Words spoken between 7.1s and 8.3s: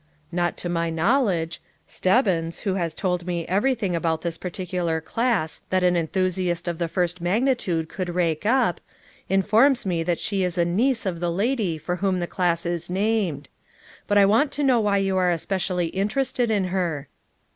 magnitude could